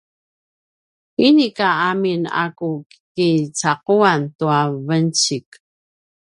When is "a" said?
2.43-2.45